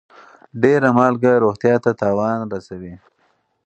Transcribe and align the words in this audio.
ډيره 0.61 0.89
مالګه 0.97 1.31
روغتيا 1.43 1.75
ته 1.83 1.91
تاوان 2.01 2.39
رسوي. 2.53 2.93